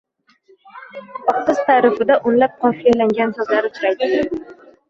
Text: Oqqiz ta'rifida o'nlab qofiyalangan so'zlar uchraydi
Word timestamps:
Oqqiz 1.33 1.61
ta'rifida 1.67 2.17
o'nlab 2.31 2.57
qofiyalangan 2.65 3.37
so'zlar 3.39 3.69
uchraydi 3.71 4.11